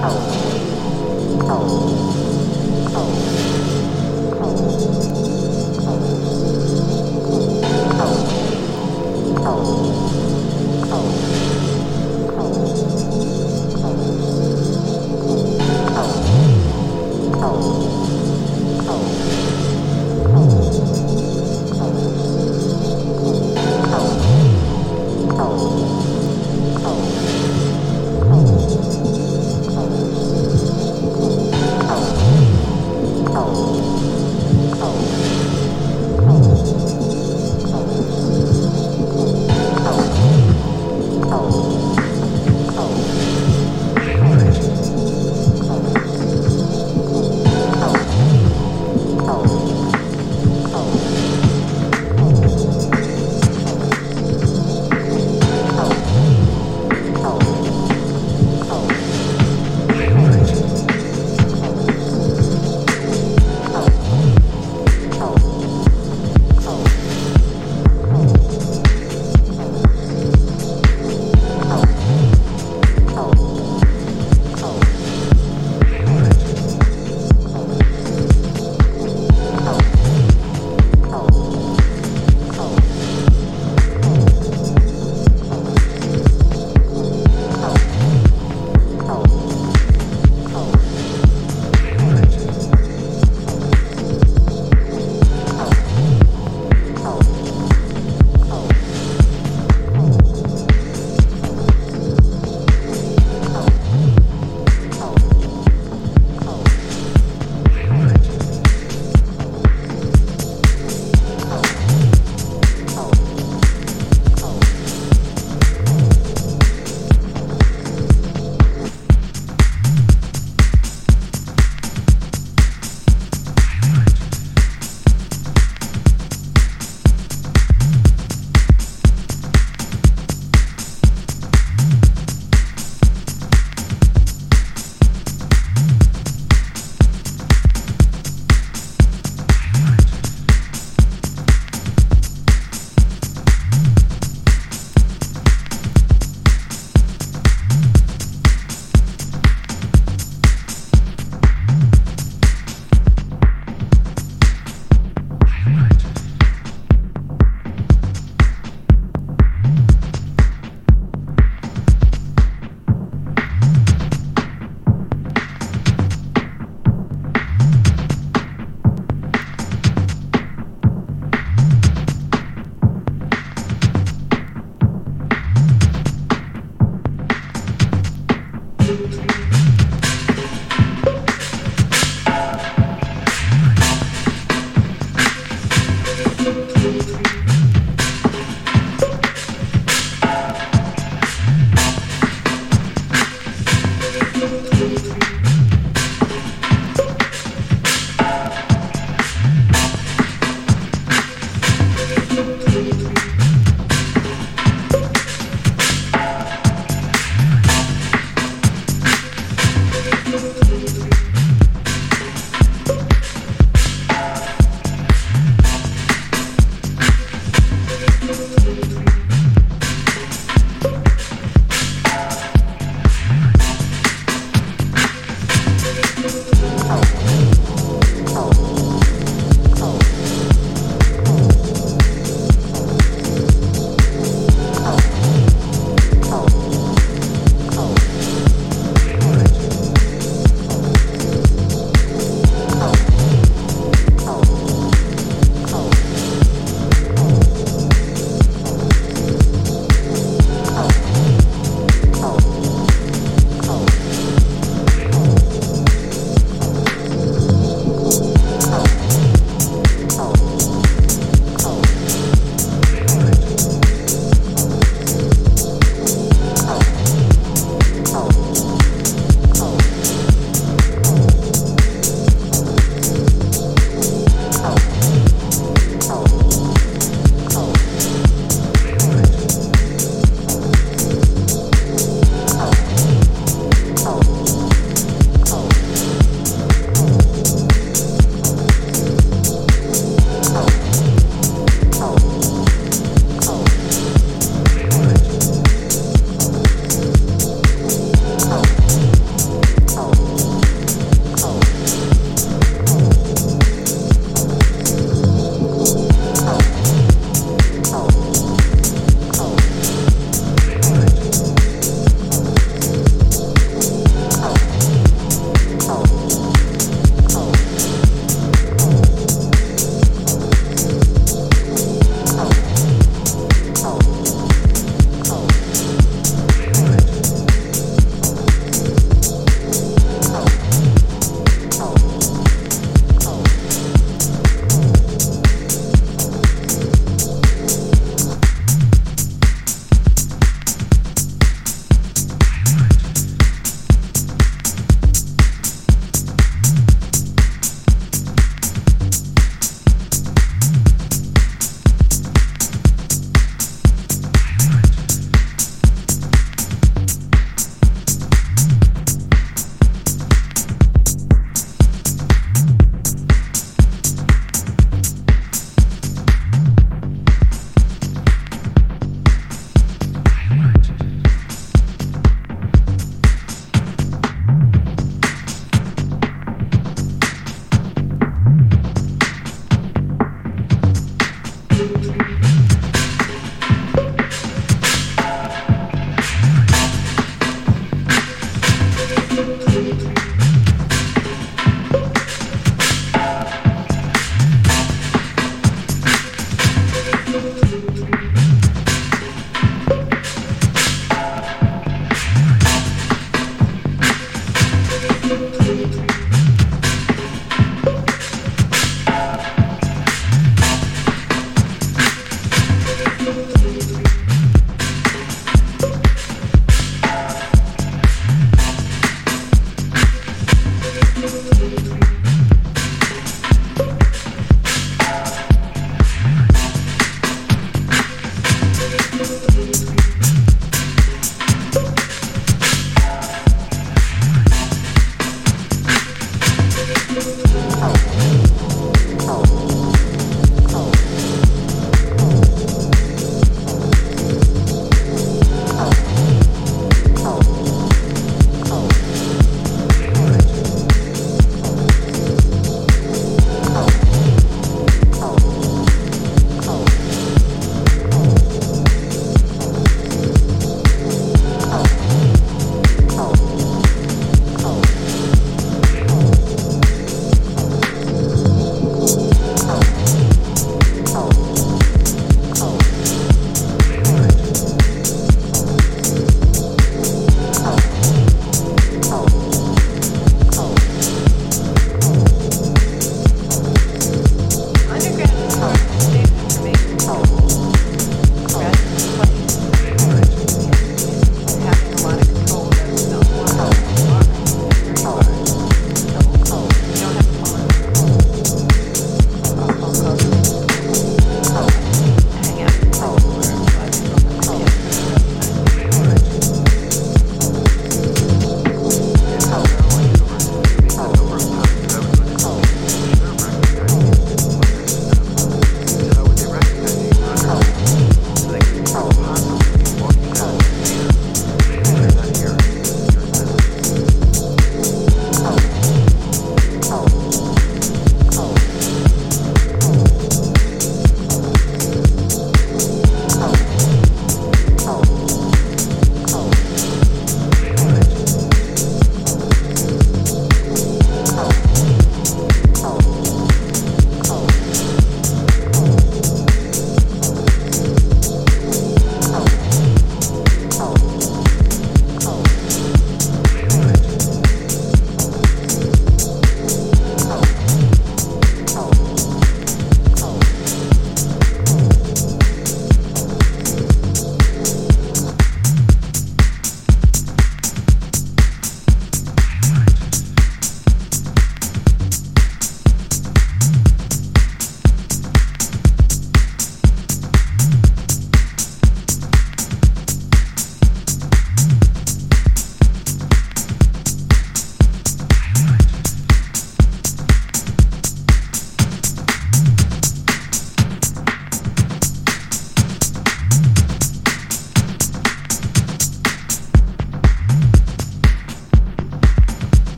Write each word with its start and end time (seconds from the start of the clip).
好。 0.00 0.37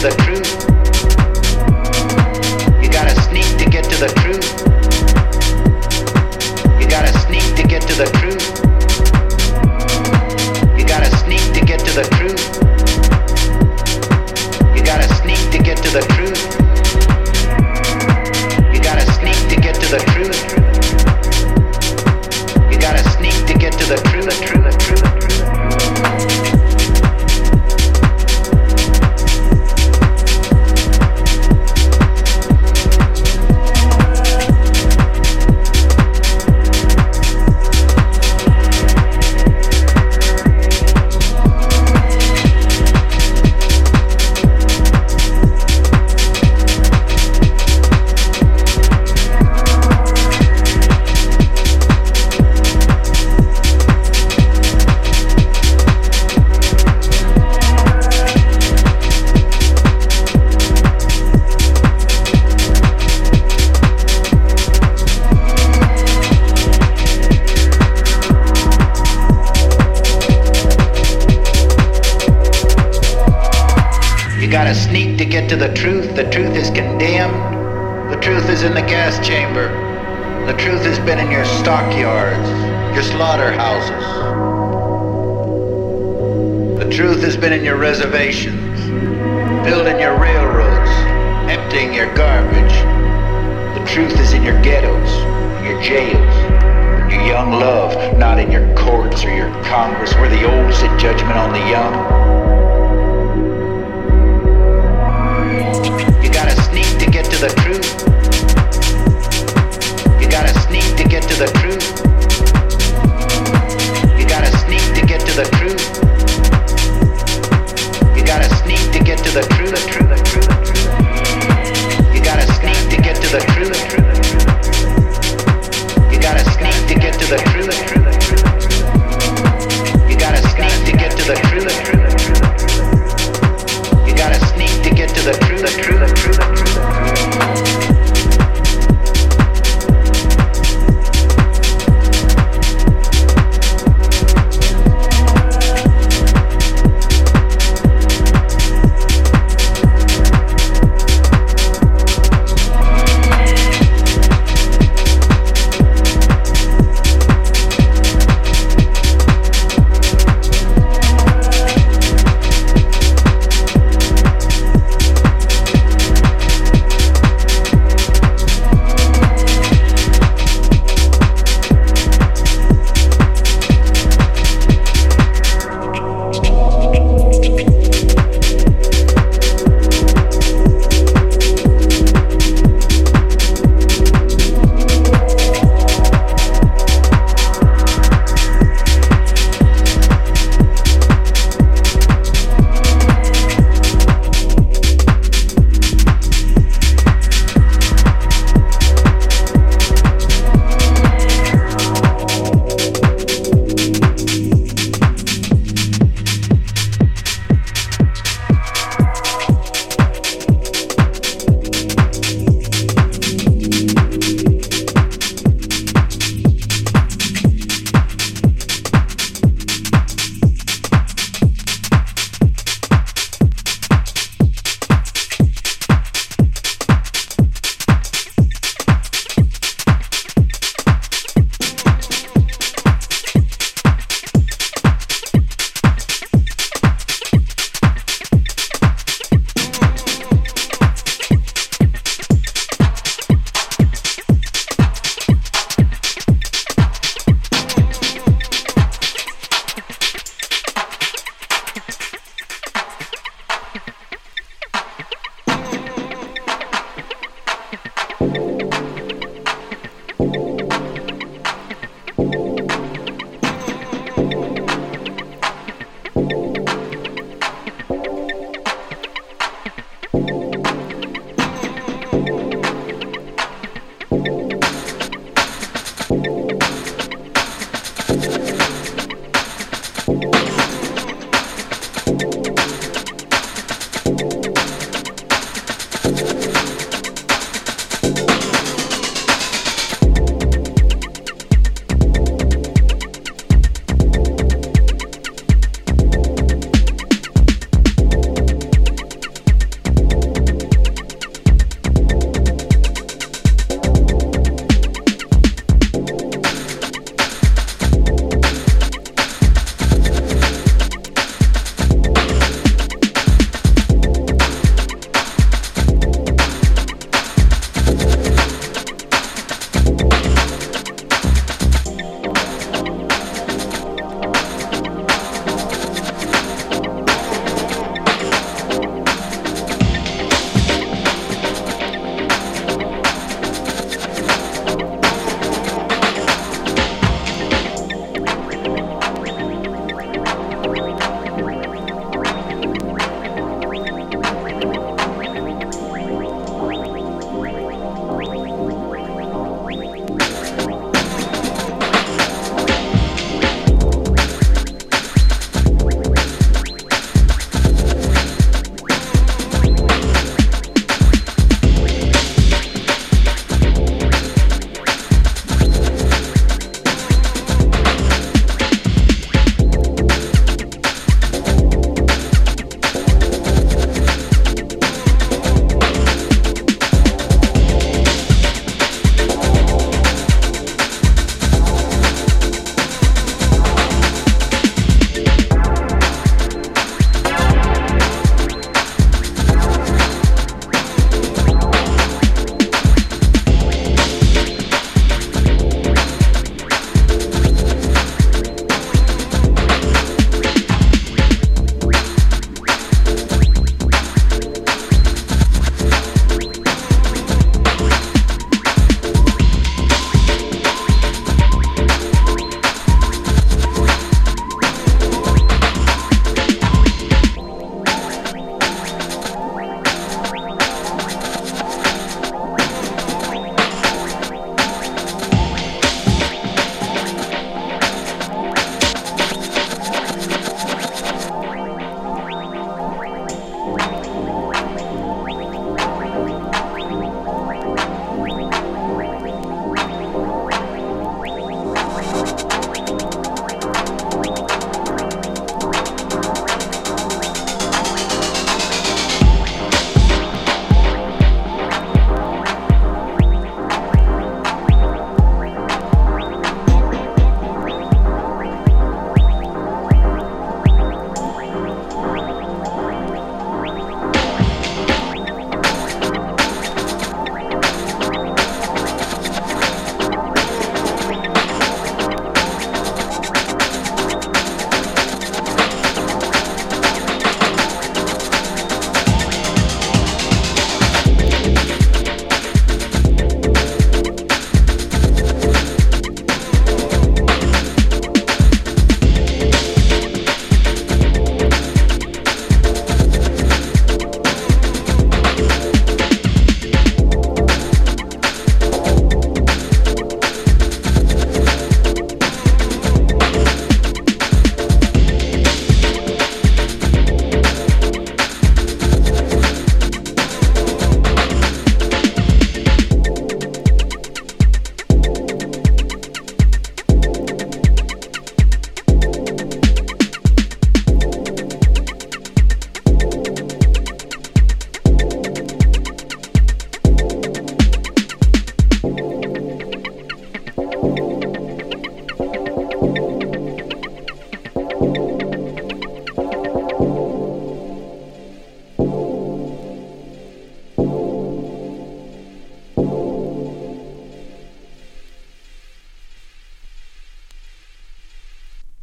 Sneak 0.00 0.29